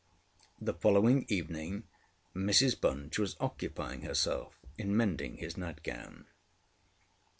The 0.59 0.73
following 0.73 1.27
evening 1.27 1.83
Mrs 2.35 2.81
Bunch 2.81 3.19
was 3.19 3.35
occupying 3.39 4.01
herself 4.01 4.57
in 4.75 4.97
mending 4.97 5.37
his 5.37 5.57
nightgown. 5.57 6.25